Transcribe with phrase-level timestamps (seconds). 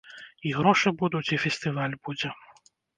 [0.47, 2.37] І грошы будуць, і фестываль будзе.